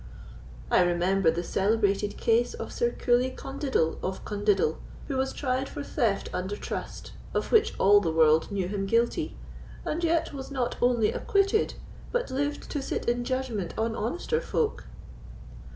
I 0.71 0.81
remember 0.81 1.29
the 1.29 1.43
celebrated 1.43 2.17
case 2.17 2.55
of 2.55 2.73
Sir 2.73 2.89
Coolie 2.89 3.35
Condiddle 3.37 3.99
of 4.01 4.25
Condiddle, 4.25 4.79
who 5.07 5.15
was 5.15 5.31
tried 5.31 5.69
for 5.69 5.83
theft 5.83 6.27
under 6.33 6.55
trust, 6.55 7.11
of 7.35 7.51
which 7.51 7.75
all 7.79 7.99
the 8.01 8.09
world 8.09 8.51
knew 8.51 8.67
him 8.67 8.87
guilty, 8.87 9.35
and 9.85 10.03
yet 10.03 10.33
was 10.33 10.49
not 10.49 10.75
only 10.81 11.11
acquitted, 11.13 11.75
but 12.11 12.31
lived 12.31 12.67
to 12.71 12.81
sit 12.81 13.07
in 13.07 13.23
judgment 13.23 13.75
on 13.77 13.95
honester 13.95 14.41
folk." 14.41 14.85